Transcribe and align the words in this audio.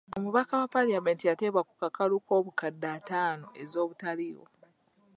Omubaka 0.17 0.53
wa 0.61 0.69
paalamenti 0.73 1.23
yateebwa 1.29 1.61
ku 1.67 1.73
kakalu 1.81 2.15
k'obukadde 2.25 2.87
ataano 2.97 3.45
ez'obutaliiwo. 3.61 4.45